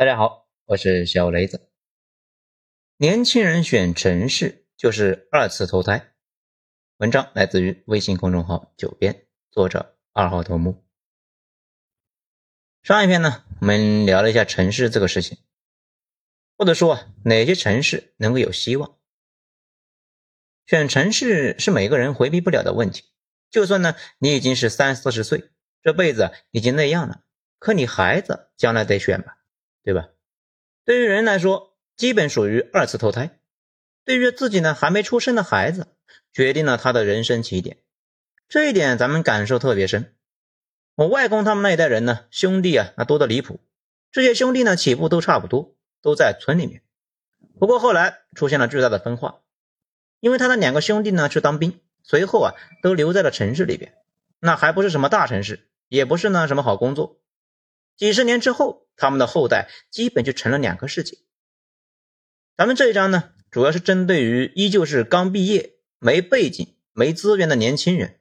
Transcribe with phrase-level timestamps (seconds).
[0.00, 1.68] 大家好，我是小雷子。
[2.96, 6.14] 年轻人选城市就是二次投胎。
[6.96, 10.82] 文章来自于微信公众号“九编”，作者二号头目。
[12.82, 15.36] 上一篇呢，我们聊了一下城市这个事情，
[16.56, 18.98] 或者说哪些城市能够有希望。
[20.64, 23.04] 选城市是每个人回避不了的问题。
[23.50, 25.50] 就算呢，你已经是三四十岁，
[25.82, 27.22] 这辈子已经那样了，
[27.58, 29.36] 可你孩子将来得选吧。
[29.82, 30.08] 对吧？
[30.84, 33.38] 对于人来说，基本属于二次投胎；
[34.04, 35.88] 对于自己呢，还没出生的孩子，
[36.32, 37.78] 决定了他的人生起点。
[38.48, 40.14] 这一点咱们感受特别深。
[40.96, 43.60] 我外公他们那一代人呢，兄弟啊，那多的离谱。
[44.10, 46.82] 这些兄弟呢，起步都差不多，都在村里面。
[47.58, 49.42] 不过后来出现了巨大的分化，
[50.18, 53.94] 因为他的两个兄弟呢去当兵，随后啊都留在了城市里边。
[54.40, 57.19] 那还不是什么大城市，也不是呢什么好工作。
[58.00, 61.18] 几十年之后，他们的后代基本就成了两个世界。
[62.56, 68.18] 咱们这一章呢，主要是针对于依旧是刚毕业、没背景、没资源的年轻人。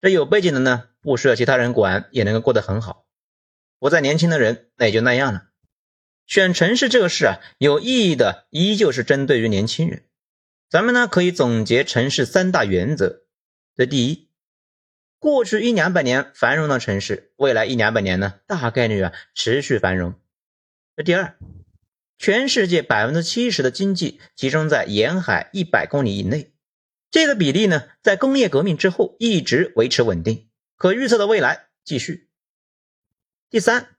[0.00, 3.06] 这有背景的呢，不需要其他人管，也能够过得很好。
[3.78, 5.48] 不再年轻的人，那也就那样了。
[6.26, 10.08] 选城市这个事啊，有意义的依旧是针对于年轻人。
[10.70, 13.24] 咱们呢，可以总结城市三大原则：
[13.76, 14.27] 这第一。
[15.20, 20.14] 过去一两百年繁荣的城市，未来一两百年呢，大概率啊持续繁荣。
[20.94, 21.36] 这第二，
[22.18, 26.52] 全世界百分之七十的经济集中在沿海一百公里以内，
[27.10, 32.28] 这个比例呢，在工业革命之后一直维持稳定，可预测的未来继续。
[33.50, 33.96] 第三，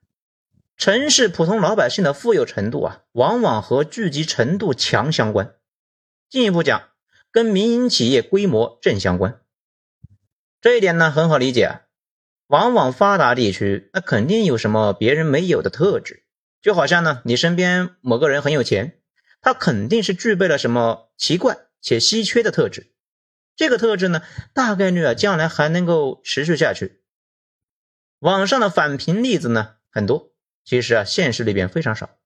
[0.77, 5.55] 城市普通老百姓的富有程度啊，往往和聚集程度强相关，
[6.29, 6.91] 进一步讲，
[7.29, 9.41] 跟民营企业规模正相关。
[10.61, 11.83] 这一点呢很好理解，
[12.47, 16.25] 往往发达地区那肯定有什么别人没有的特质，
[16.61, 18.99] 就好像呢你身边某个人很有钱，
[19.39, 22.91] 他肯定是具备了什么奇怪且稀缺的特质，
[23.55, 24.21] 这个特质呢
[24.53, 27.03] 大概率啊将来还能够持续下去。
[28.19, 30.33] 网上的反贫例子呢很多，
[30.65, 32.17] 其实啊现实里边非常少。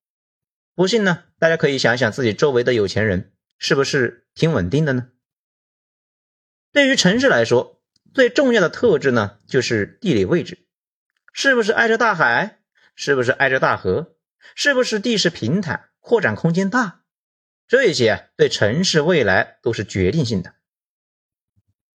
[0.74, 5.10] 不信呢大家可以想想自己周围的有钱人是不是挺稳定的呢？
[6.72, 7.80] 对于城市来说。
[8.14, 10.60] 最重要的特质呢，就是地理位置，
[11.34, 12.60] 是不是挨着大海？
[12.96, 14.16] 是不是挨着大河？
[14.56, 17.02] 是不是地势平坦、扩展空间大？
[17.68, 20.54] 这些对城市未来都是决定性的。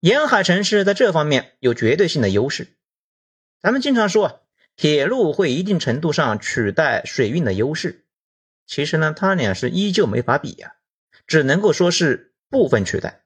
[0.00, 2.76] 沿海城市在这方面有绝对性的优势。
[3.60, 8.06] 咱们经常说，铁路会一定程度上取代水运的优势，
[8.66, 10.74] 其实呢，它俩是依旧没法比呀，
[11.28, 13.24] 只能够说是部分取代。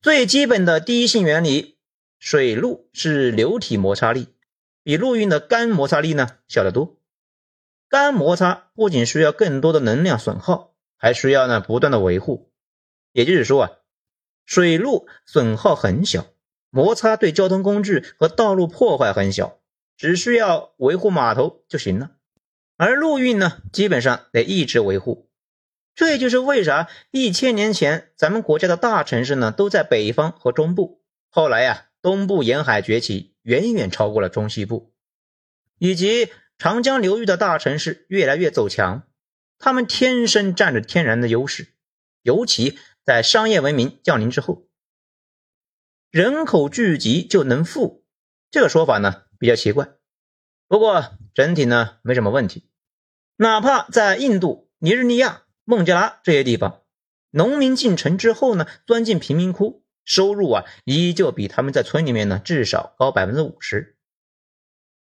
[0.00, 1.76] 最基本的第一性原理，
[2.20, 4.28] 水路是流体摩擦力，
[4.84, 7.00] 比陆运的干摩擦力呢小得多。
[7.88, 12.52] 干摩擦不仅需要更多的能量损耗，还需要呢不断的维护。
[13.10, 13.70] 也就是说啊，
[14.46, 16.26] 水路损耗很小，
[16.70, 19.58] 摩擦对交通工具和道路破坏很小，
[19.96, 22.12] 只需要维护码头就行了。
[22.76, 25.27] 而陆运呢，基本上得一直维护。
[25.98, 34.94] 这也就是为啥一千年前咱们国家的大城市呢都在北方和中部，后来呀东部沿海崛起，远远超过了中西部，
[35.76, 39.08] 以及长江流域的大城市越来越走强，
[39.58, 41.74] 他们天生占着天然的优势，
[42.22, 44.68] 尤其在商业文明降临之后，
[46.12, 48.04] 人口聚集就能富，
[48.52, 49.88] 这个说法呢比较奇怪，
[50.68, 52.70] 不过整体呢没什么问题，
[53.34, 55.42] 哪怕在印度、尼日利亚。
[55.70, 56.80] 孟加拉这些地方，
[57.28, 63.98] 农民进城之后呢，钻进贫民窟，收入啊，依旧比他们在村里面呢至少高百分之五十。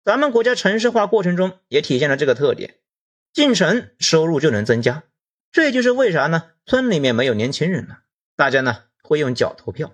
[0.05, 2.77] 咱们国家城市化过程中也体现了这个特点，
[3.35, 5.05] 进城收入就能增加。
[5.53, 6.53] 这也就是为啥呢？
[6.65, 7.99] 村里面没有年轻人了，
[8.35, 9.93] 大家呢会用脚投票。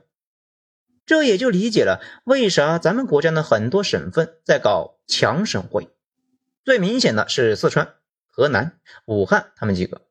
[1.05, 5.89] 这也就理解了为啥咱们国家呢很多省份在搞强省会，
[6.65, 7.97] 最明显的是四川、
[8.29, 10.03] 河南、武汉他们几个。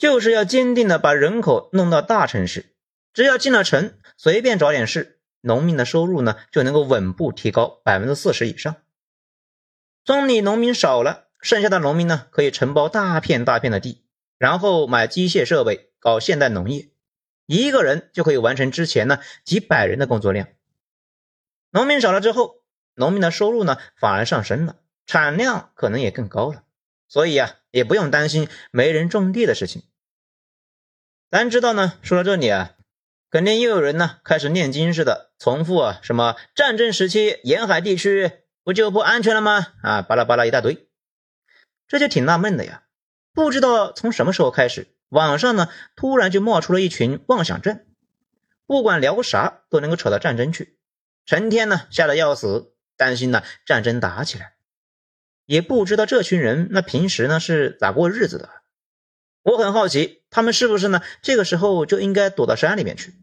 [0.00, 2.74] 就是要坚定的把人口弄到大城市，
[3.12, 8.76] 只要进了城，随便找点事，农民的收入呢就能够稳步提高百分之四十以上。
[10.06, 14.02] 村里农民少了，剩下的农民呢可以承包大片大片的地，
[14.38, 16.88] 然后买机械设备搞现代农业，
[17.44, 20.48] 一个人就可以完成之前呢几百人的工作量。
[21.72, 22.62] 农民少了之后，
[22.94, 26.64] 农民的收入呢反而上升了，产量可能也更高了，
[27.06, 29.82] 所以呀也不用担心没人种地的事情。
[31.30, 32.74] 咱知道呢，说到这里啊，
[33.30, 38.32] 肯定又有人呢开始念经似的重复啊，什么战争时期沿海地区
[38.64, 39.68] 不就不安全了吗？
[39.84, 40.88] 啊，巴拉巴拉一大堆。
[41.86, 42.82] 这就挺纳闷的呀。
[43.32, 47.86] 不知道从什么时候开始，网上呢突然就冒出了一群妄想症，
[48.66, 50.78] 不管聊啥都能够扯到战争去，
[51.26, 54.54] 成天呢吓得要死，担心呢战争打起来。
[55.46, 58.50] 也不知道这群人那平时呢是咋过日子的。
[59.42, 63.14] 我很好奇，他们是不是呢这个时候就应该躲到山里面去？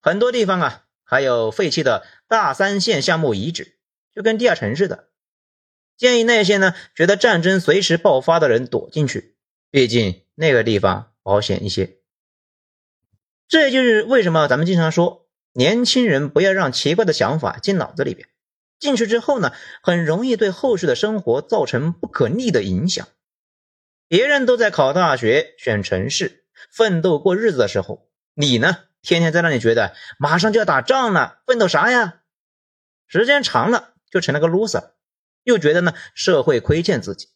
[0.00, 3.76] 很多地方啊还有废弃的大三线项目遗址，
[4.14, 5.08] 就跟地下城似的。
[5.96, 9.36] 建议那些呢觉得战争随时爆发的人躲进去，
[9.70, 11.98] 毕竟那个地方保险一些。
[13.46, 18.26] 这就是为什么咱们经常说，年轻人不要让奇怪的想法进脑子里边，
[18.80, 19.52] 进去之后呢，
[19.82, 23.06] 很容易对后续的生活造成不可逆的影响。
[24.12, 32.20] 别人都在考大学、选城市、奋斗过日子的时候，你呢，天天在那里觉得马上就要打仗了，奋斗啥呀？
[33.06, 34.90] 时间长了就成了个 loser。
[35.44, 37.30] 又觉得呢，社会亏欠自己。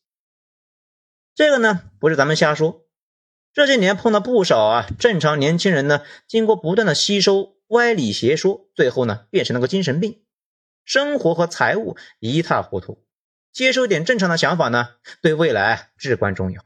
[1.35, 2.85] 这个呢，不是咱们瞎说。
[3.55, 10.27] 这些年碰到不少啊，正常年轻人呢，经过不断的吸收歪理邪说，最后呢，变成了个精神病，
[10.85, 13.03] 生活和财务一塌糊涂。
[13.51, 14.91] 接受点正常的想法呢，
[15.23, 16.66] 对未来至关重要。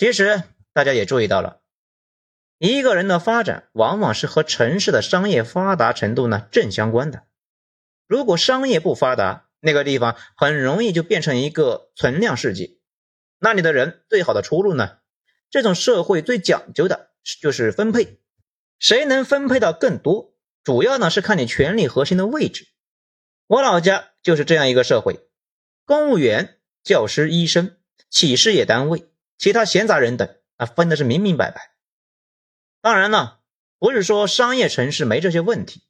[0.00, 1.60] 其实大家也注意到了，
[2.56, 7.24] 一个人的发展往往是和城市的商业发达程度呢正相关的。
[8.06, 12.78] 如果商业不发达，那个地方很容易就变成一个存量世界，
[13.40, 15.00] 那里的人最好的出路呢？
[15.50, 17.10] 这种社会最讲究的
[17.42, 18.22] 就是分配，
[18.78, 20.32] 谁能分配到更多，
[20.64, 22.68] 主要呢是看你权力核心的位置。
[23.48, 25.28] 我老家就是这样一个社会，
[25.84, 27.76] 公务员、教师、医生、
[28.08, 29.09] 企事业单位、
[29.40, 31.72] 其他闲杂人等啊，分的是明明白白。
[32.82, 33.40] 当然了，
[33.78, 35.80] 不是说商业城市没这些问题。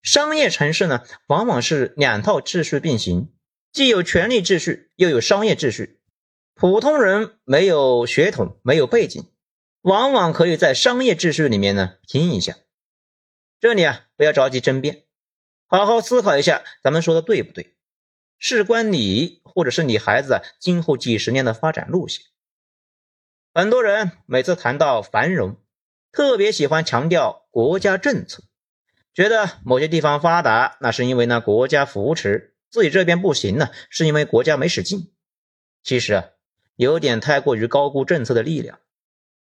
[0.00, 3.34] 商业城市呢，往往是两套秩序并行，
[3.70, 6.00] 既有权力秩序，又有商业秩序。
[6.54, 9.30] 普通人没有血统，没有背景，
[9.82, 12.56] 往往可以在商业秩序里面呢拼一下。
[13.60, 15.04] 这里啊，不要着急争辩，
[15.66, 17.76] 好好思考一下，咱们说的对不对？
[18.38, 22.24] 事关你或者是你孩子今后几十年的发展路线。
[23.56, 25.56] 很多人每次谈到繁荣，
[26.12, 28.42] 特别喜欢强调国家政策。
[29.14, 35.10] 觉得某些地方发达，那是因为呢国家扶持；自己这边不行呢，是因为国家没使劲。
[35.82, 36.24] 其实啊，
[36.74, 38.78] 有点太过于高估政策的力量。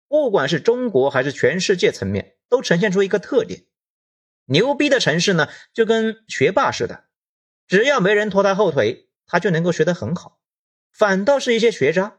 [0.06, 3.64] 不管是中国还是全世界层面，都呈现出一个特点：
[4.44, 7.06] 牛逼的城市呢，就跟学霸似的，
[7.66, 10.38] 只要没人拖他后腿，他就能够学得很好。
[10.92, 12.18] 反倒是一些学渣，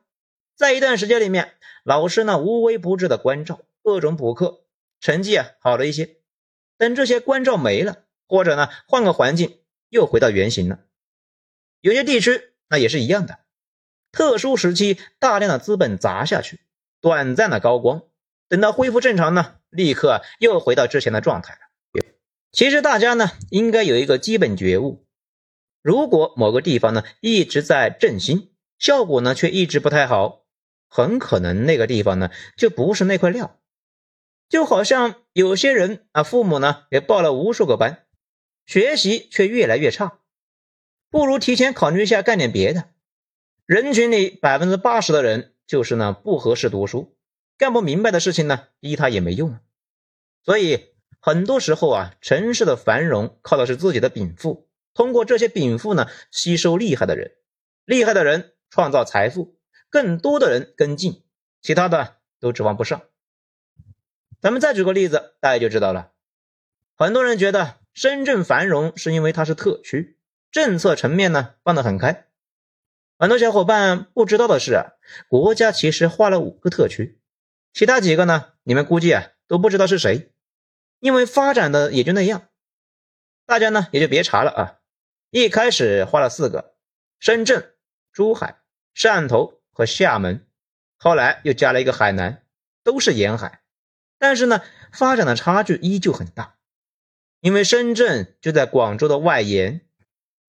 [0.56, 1.54] 在一段时间里面，
[1.84, 4.64] 老师呢无微不至的关照，各种补课，
[5.02, 6.18] 成绩啊好了一些。
[6.78, 9.60] 等这些关照没了，或者呢换个环境
[9.90, 10.80] 又回到原形了。
[11.82, 13.40] 有些地区那也是一样的，
[14.12, 16.62] 特殊时期大量的资本砸下去，
[17.02, 18.04] 短暂的高光，
[18.48, 21.60] 等到恢复正常呢，立刻又回到之前的状态了。
[22.54, 25.06] 其实大家呢应该有一个基本觉悟：
[25.82, 30.45] 如果某个地方呢一直在振兴，效果呢却一直不太好，
[30.88, 33.60] 很可能那个地方呢就不是那块料。
[34.48, 38.06] 就好像有些人啊，父母呢也报了无数个班，
[38.66, 40.20] 学习却越来越差，
[41.10, 42.90] 不如提前考虑一下干点别的。
[43.66, 47.18] 人群里百分之八十的人就是呢不合适读书，
[47.58, 49.58] 干不明白的事情呢逼他也没用。
[50.44, 57.32] 所以很多时候啊，城市的繁荣靠的是自己的禀赋，通过这些禀赋呢吸收厉害的人，
[57.84, 59.55] 厉害的人创造财富，
[59.96, 61.24] 更多的人跟进，
[61.62, 63.04] 其他的都指望不上。
[64.42, 66.12] 咱们再举个例子，大家就知道了。
[66.98, 70.20] 很多人觉得深圳繁荣是因为它是特区，
[70.52, 72.28] 政策层面呢放得很开。
[73.18, 74.92] 很多小伙伴不知道的是啊，
[75.30, 77.22] 国家其实划了五个特区，
[77.72, 80.34] 其他几个呢，你们估计啊都不知道是谁，
[81.00, 82.50] 因为发展的也就那样。
[83.46, 84.80] 大家呢也就别查了啊。
[85.30, 86.76] 一开始划了四个：
[87.18, 87.74] 深圳、
[88.12, 88.60] 珠海、
[88.94, 90.48] 汕头和厦门，
[90.96, 92.46] 后来又加了一个海南，
[92.82, 93.62] 都是沿海。
[94.18, 94.62] 但是呢，
[94.94, 96.56] 发展的差距依旧很大，
[97.42, 99.82] 因为深圳就在广州的外延，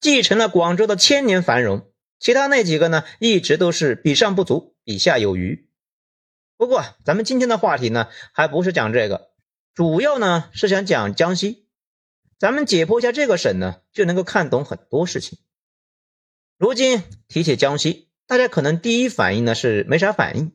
[0.00, 5.68] 继承了广州的千年繁荣，其他那几个呢，一直都是比上不足，比下有余。
[6.56, 9.32] 不过，咱们今天的话题呢，还不是讲这个，
[9.74, 11.66] 主要呢是想讲江西。
[12.38, 15.40] 咱们解剖一下这个省呢，就能够看懂很多事情。
[16.56, 20.52] 如今提起江西，大家可能第一反应呢是没啥反应。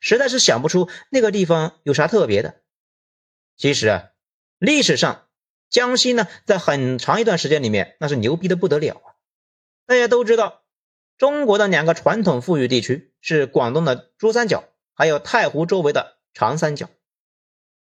[0.00, 2.62] 实在是想不出那个地方有啥特别的。
[3.56, 4.10] 其实啊，
[4.58, 5.26] 历史上
[5.68, 9.14] 江西呢，在很长一段时间里面，那是牛逼的不得了啊。
[9.86, 10.62] 大家都知道，
[11.16, 14.64] 中国的两个传统富裕地区是广东的珠三角，
[14.94, 16.88] 还有太湖周围的长三角。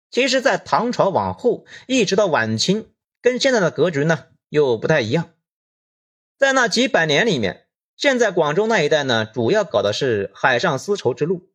[0.09, 5.31] 其实，在唐朝往后，一直到晚清，跟现在的格局呢又不太一样。
[6.37, 11.49] 在那几百年里面，现在广州那一带呢，主要搞的是海上丝绸之路。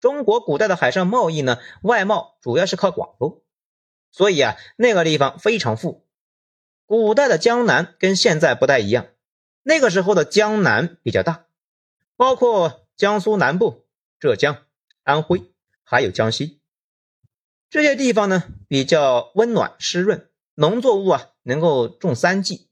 [0.00, 3.42] 中国古代的海上贸易呢，外贸主要是靠广州，
[4.10, 6.04] 所以啊，那个地方非常富。
[6.84, 9.06] 古代的江南跟现在不太一样，
[9.62, 11.46] 那个时候的江南比较大，
[12.16, 13.86] 包括江苏南部、
[14.20, 14.58] 浙江、
[15.04, 15.50] 安徽，
[15.82, 16.60] 还有江西
[17.70, 22.68] 这些地方呢，比较温暖湿润，农作物啊能够种三季。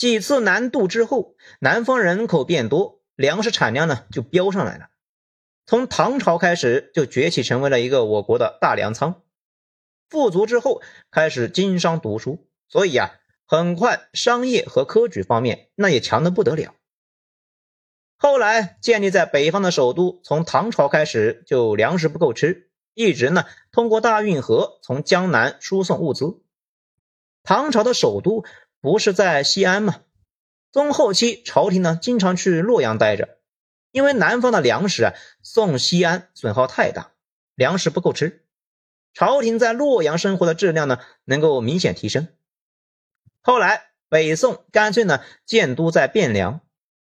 [0.00, 4.88] 几次南渡之后，南方人口变多，粮食产量呢就飙上来了。
[5.66, 9.20] 从唐朝开始就崛起，成为了一个我国的大粮仓。
[10.08, 10.80] 富足之后，
[11.10, 13.10] 开始经商读书，所以啊，
[13.44, 16.74] 很快商业和科举方面那也强的不得了。
[18.16, 26.40] 后来建立在北方的首都，从唐朝开始就粮食不够吃，一直呢通过大运河从江南输送物资。
[27.42, 28.46] 唐朝的首都。
[28.80, 30.00] 不是在西安吗？
[30.72, 33.38] 中后期朝廷呢经常去洛阳待着，
[33.90, 37.12] 因为南方的粮食啊送西安损耗太大，
[37.54, 38.46] 粮食不够吃。
[39.12, 42.28] 朝廷在洛阳生活的质量呢能够明显提升。
[43.42, 46.60] 后来北宋干脆呢建都在汴梁，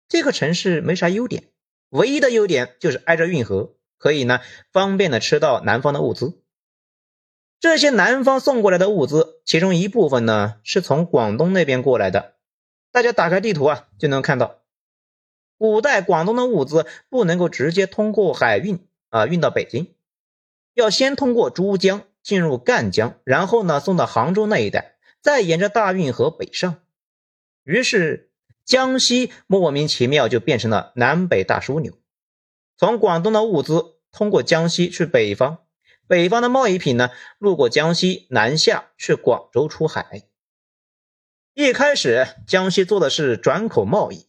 [0.09, 1.51] 这个城市没啥优点，
[1.89, 4.41] 唯一的优点就是挨着运河，可以呢
[4.71, 6.42] 方便的吃到南方的物资。
[7.63, 12.33] 这些南方送过来的物资，其中一部分呢是从广东那边过来的。
[12.91, 14.59] 大家打开地图啊，就能看到，
[15.57, 19.95] 古代广东的物资不能够直接通过海运啊运到北京，
[20.73, 26.81] 要先通过珠江进入赣江，然后呢送到杭州那一带，再沿着大运河北上。
[27.63, 28.33] 于是
[28.65, 31.93] 江西莫名其妙就变成了南北大枢纽，
[32.75, 35.59] 从广东的物资通过江西去北方。
[36.13, 40.21] 北方的贸易品呢，路过江西南下去广州出海。
[41.55, 44.27] 一开始江西做的是转口贸易，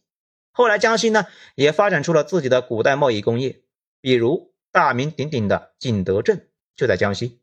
[0.51, 3.61] 后来江西呢也发展出了自己的古代贸易工业，
[4.01, 7.39] 比如大名鼎鼎的景德镇就在江西。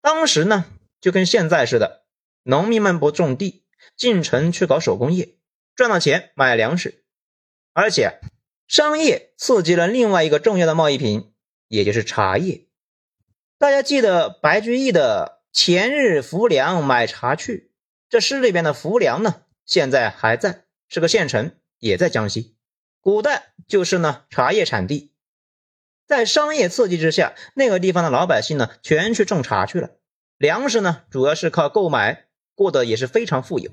[0.00, 0.64] 当时呢
[0.98, 2.06] 就跟现在似的，
[2.44, 5.36] 农民们不种地，进城去搞手工业，
[5.74, 7.04] 赚了钱买粮食，
[7.74, 8.20] 而且
[8.66, 11.34] 商业刺激了另外一个重要的贸易品，
[11.68, 12.68] 也就是茶叶。
[13.62, 17.70] 大家记得白居易的“前日浮梁买茶去”，
[18.10, 22.56] 这诗里边的浮梁呢，现在还在，是个县城，也在江西。
[23.00, 25.12] 古代就是呢茶叶产地，
[26.08, 29.90] 在商业刺激之下，那个地方的老百姓呢，全去种茶去了。
[30.38, 32.26] 粮食呢，主要是靠购买，
[32.56, 33.70] 过得也是非常富有。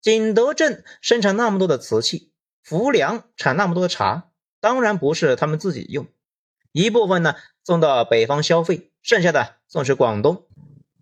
[0.00, 6.06] 景德镇生产那么多的瓷器，浮梁产那么多的茶，当然不是他们自己用。
[6.72, 7.34] 一部分呢
[7.64, 10.46] 送到北方消费，剩下的送去广东，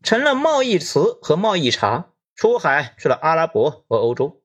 [0.03, 4.43] 成了贸易瓷和贸易茶，出海去了阿拉伯和欧洲。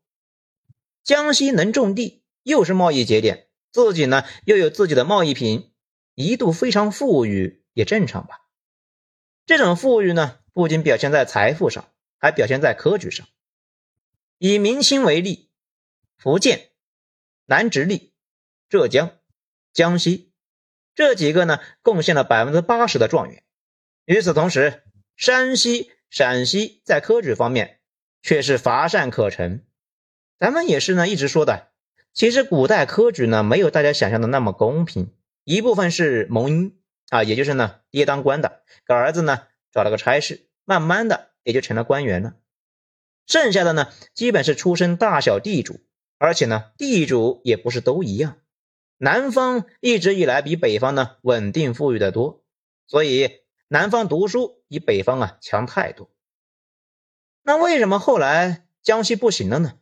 [1.04, 5.74] 江西能种地，又是贸易节点，自己呢又有自己的贸易品，
[6.16, 8.42] 一度非常富裕，也正常吧。
[9.46, 13.28] 这种富裕呢，不仅表现在财富上，还表现在科举上。
[14.38, 15.50] 以明清为例，
[16.18, 16.72] 福建、
[17.46, 18.14] 南直隶、
[18.68, 19.12] 浙江、
[19.72, 20.33] 江西。
[20.96, 23.44] 这几个呢，贡献了百分之八十的状元。
[24.06, 24.84] 与此同时，
[25.16, 27.80] 山西、陕西在科举方面
[28.22, 29.66] 却是乏善可陈。
[30.40, 31.70] 咱们也是呢，一直说的，
[32.14, 35.14] 其实古代科举呢，没有大家想象的那么公平。
[35.46, 36.74] 一部分是蒙姻
[37.10, 42.36] 啊，也就是呢，爹当官的，给儿子呢找了个差事，慢慢的也就成了官员了。
[43.26, 45.80] 剩下的呢，基本是出身大小地主，
[46.18, 48.38] 而且呢，地主也不是都一样。
[48.98, 52.44] 南方一直以来比北方呢稳定富裕的多，
[52.88, 56.10] 所以南方读书比北方啊强太多。
[57.42, 59.80] 那为什么后来江西不行了呢？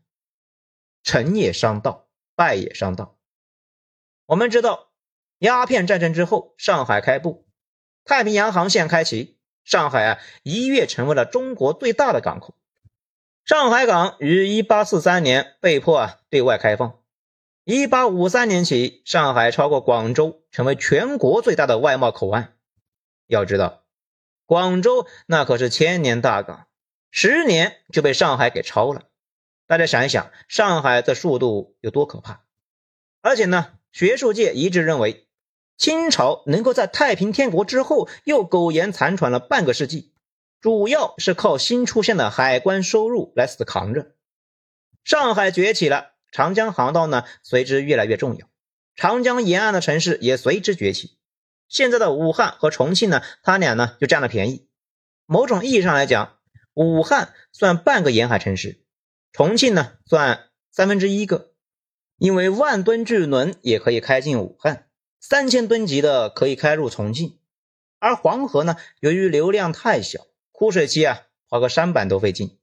[1.03, 3.17] 成也商道，败也商道。
[4.25, 4.91] 我们知道，
[5.39, 7.45] 鸦片战争之后，上海开埠，
[8.05, 12.55] 太平洋航线开启，上海啊一跃成为了中国最大的港口。
[13.43, 17.00] 上海港于一八四三年被迫啊对外开放。
[17.73, 22.57] 一八五三年起，上海超过广州，成为全国最大的外贸口岸。
[23.27, 23.85] 要知道，
[24.45, 26.67] 广州那可是千年大港，
[27.11, 29.03] 十年就被上海给超了。
[29.67, 32.41] 大家想一想，上海的速度有多可怕？
[33.21, 35.29] 而且呢，学术界一致认为，
[35.77, 40.11] 清朝能够在太平天国之后又苟延残喘了半个世纪，
[40.59, 44.11] 主要是靠新出现的海关收入来死扛着。
[45.05, 46.09] 上海崛起了。
[46.31, 48.47] 长江航道呢随之越来越重要，
[48.95, 51.17] 长江沿岸的城市也随之崛起。
[51.67, 54.67] 现在的武汉和重庆呢，他俩呢就占了便宜。
[55.25, 56.37] 某种意义上来讲，
[56.73, 58.83] 武汉算半个沿海城市，
[59.31, 61.51] 重庆呢算三分之一个，
[62.17, 64.87] 因为万吨巨轮也可以开进武汉，
[65.19, 67.37] 三千吨级的可以开入重庆。
[67.99, 72.57] 而黄河呢，由于流量太小，枯水期啊划个舢板都费劲。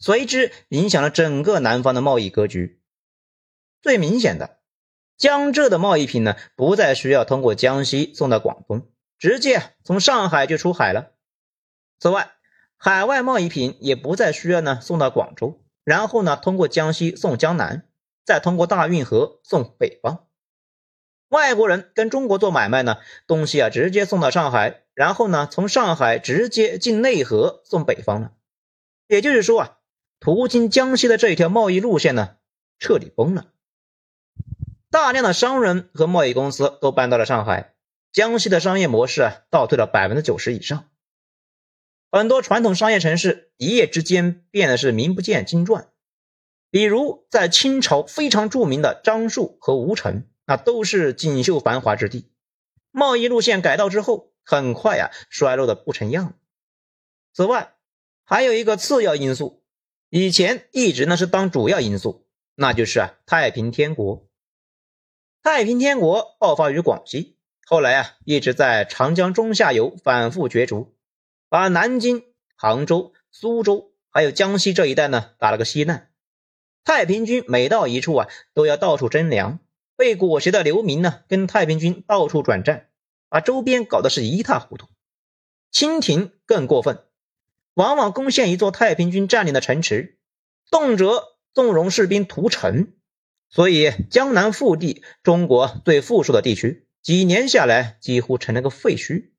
[0.00, 2.80] 随之影响了整个南方的贸易格局。
[3.82, 4.58] 最明显的，
[5.18, 11.12] 江浙的贸易品呢，不再需要通过江西送到广东，直接从上海就出海了。
[11.98, 12.32] 此外，
[12.78, 17.86] 海外贸易品也不再需要呢送到广州，然后呢通过江西送江南，
[18.24, 20.26] 再通过大运河送北方。
[21.28, 28.32] 外国人跟中国做买卖呢，东西啊直接送到上海，然后呢从上海直接进内河送北方了。
[29.06, 29.76] 也就是说啊。
[30.20, 32.36] 途经江西的这一条贸易路线呢，
[32.78, 33.46] 彻底崩了。
[34.90, 37.74] 大量的商人和贸易公司都搬到了上海，
[38.12, 40.90] 江西的商业模式啊倒退了百分之九十以上。
[42.10, 45.88] 很多传统商业城市一夜之间变得是名不见经传。
[46.70, 52.30] 比如在清朝非常著名的樟树和吴城，那都是锦绣繁华之地。
[52.90, 56.34] 贸易路线改道之后，很快呀衰落的不成样。
[57.32, 57.74] 此外，
[58.24, 59.59] 还有一个次要因素。
[60.12, 62.26] 以前一直呢是当主要因素，
[62.56, 64.26] 那就是啊太平天国。
[65.40, 70.96] 太平天国爆发于广西，后来啊一直在长江中下游反复角逐，
[71.48, 72.24] 把南京、
[72.56, 76.10] 杭州、苏州还有江西这一带呢打了个稀烂。
[76.82, 79.60] 太平军每到一处啊都要到处征粮，
[79.94, 82.88] 被裹挟的流民呢跟太平军到处转战，
[83.28, 84.88] 把周边搞得是一塌糊涂。
[85.70, 87.04] 清廷更过分。
[87.74, 90.18] 往往攻陷一座太平军占领的城池，
[90.70, 91.22] 动辄
[91.54, 92.92] 纵容士兵屠城，
[93.48, 99.30] 所以江南腹地，中国最富庶的地区，几年下来几乎成了个废墟。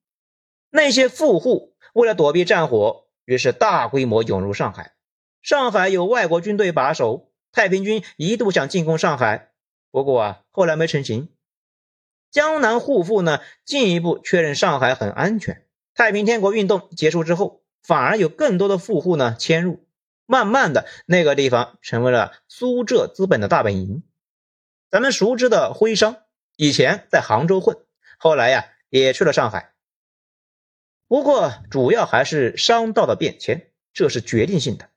[0.70, 4.94] 那些富户为了躲避战火，于是大规模涌入上海。
[5.42, 9.52] 上海有外国军队把守，太平军一度想进攻上海，
[9.92, 11.30] 不过啊，后来没成行。
[12.32, 15.66] 江南户户呢，进一步确认上海很安全。
[15.94, 17.61] 太平天国运动结束之后。
[17.84, 19.86] 反而有更多的富户呢迁入，
[20.26, 24.04] 慢慢的那个地方成为了苏浙资本的大本营。
[24.90, 26.18] 咱们熟知的徽商
[26.56, 27.78] 以前在杭州混，
[28.18, 29.74] 后来呀也去了上海。
[31.08, 34.90] 不过主要还是商道的变迁，这是决定性的。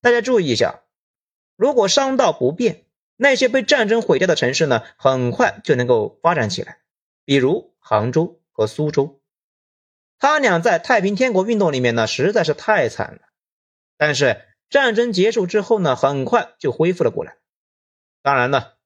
[0.00, 0.82] 大家注意一下，
[1.56, 2.84] 如果商道不变，
[3.16, 6.78] 那些被战争毁掉的城市呢，很快就能够发展起来，
[7.24, 9.20] 比如杭州和苏州。
[10.18, 13.20] 他俩在太平天国运动里面呢，实在是太惨了。
[13.98, 17.36] 但是战争结束之后呢，很快就恢复了过来。
[18.22, 18.76] 当然了，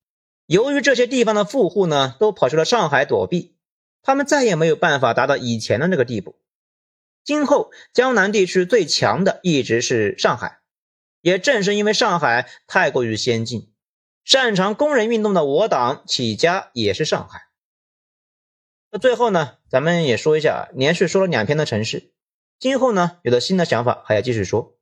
[0.47, 3.57] 由于这些地方的富户呢，都跑去了上海躲避，
[4.03, 6.37] 他们再也没有办法达到以前的那个地步。
[7.25, 10.61] 今后江南地区最强的一直是上海，
[11.21, 13.73] 也正是因为上海太过于先进，
[14.25, 17.43] 擅长工人运动的我党起家也是上海。
[18.92, 22.11] 那最后呢，咱们也说一下，连续说了两篇的城市，
[22.59, 24.76] 今后呢有了新的想法还要继续说。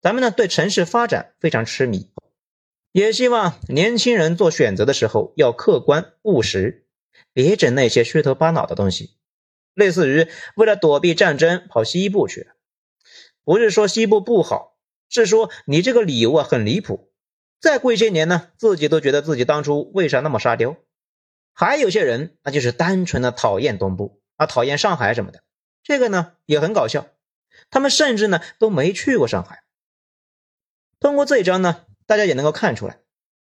[0.00, 2.10] 咱们呢对城市发展非常痴迷，
[2.92, 6.86] 也希望年轻人做选择的时候要客观务实，
[7.34, 9.10] 别整那些虚头巴脑的东西。
[9.74, 12.48] 类似于为了躲避战争跑西部去，
[13.44, 14.78] 不是说西部不好，
[15.10, 17.12] 是说你这个理由啊很离谱。
[17.60, 20.76] 再过一些年呢，自己都觉得自己当初为啥那么沙雕。
[21.58, 25.42] 还有些人，那就是单纯的讨厌东部啊，讨厌上海什么的。
[25.82, 27.06] 这个呢也很搞笑，
[27.70, 29.64] 他们甚至呢都没去过上海。
[31.00, 32.98] 通过这一章呢，大家也能够看出来，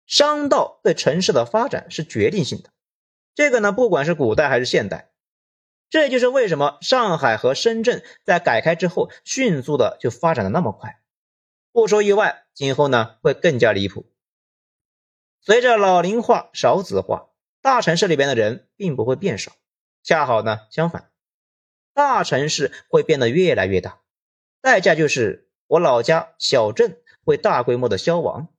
[0.05, 2.69] 商道对城市的发展是决定性的。
[3.33, 5.09] 这个呢，不管是古代还是现代，
[5.89, 11.01] 这就是为什么上海和深圳在改开之后迅速的就发展的那么快。
[11.71, 14.05] 不说意外，今后呢会更加离谱。
[15.41, 17.29] 随着老龄化、少子化。
[17.65, 19.51] 大城市里边的人并不会变少，
[20.03, 21.09] 恰好呢相反，
[21.95, 24.01] 大城市会变得越来越大，
[24.61, 28.49] 代价就是我老家小镇会大规模的消亡，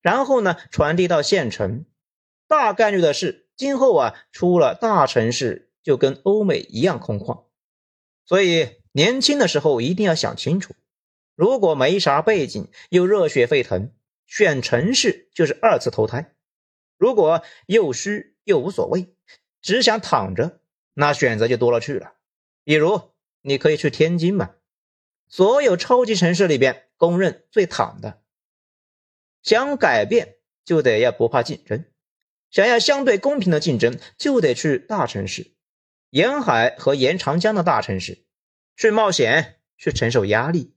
[0.00, 1.84] 然后呢传递到县城，
[2.48, 7.44] 大概率的是今后啊出了大城市就跟欧美一样空旷，
[8.24, 10.74] 所以年轻的时候一定要想清楚，
[11.36, 13.92] 如果没啥背景又热血沸腾，
[14.26, 16.34] 选城市就是二次投胎，
[16.96, 18.34] 如果又虚。
[18.48, 19.14] 又无所谓，
[19.60, 20.60] 只想躺着，
[20.94, 22.14] 那选择就多了去了。
[22.64, 24.54] 比如，你可以去天津嘛，
[25.28, 28.22] 所有超级城市里边公认最躺的。
[29.42, 31.80] 想改变，就得要不怕竞争；
[32.50, 35.52] 想要相对公平的竞争，就得去大城市，
[36.08, 38.24] 沿海和沿长江的大城市，
[38.76, 40.74] 去冒险，去承受压力。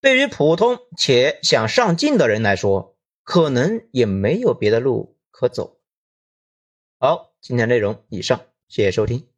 [0.00, 5.75] 对于普通且想上进的人来说，可能也没有别的路可走。
[7.06, 9.28] 好，今天内容以上，谢谢收听，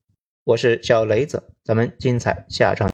[0.45, 2.87] 我是小雷子，咱们精彩下场。